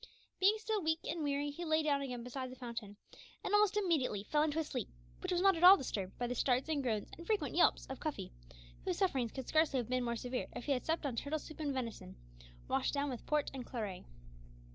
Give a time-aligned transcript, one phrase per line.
[0.39, 2.97] Being still weak and weary, he lay down again beside the fountain,
[3.43, 4.89] and almost immediately fell into a sleep,
[5.19, 7.99] which was not at all disturbed by the starts and groans and frequent yelps of
[7.99, 8.31] Cuffy,
[8.83, 11.59] whose sufferings could scarcely have been more severe if he had supped on turtle soup
[11.59, 12.15] and venison,
[12.67, 14.03] washed down with port and claret.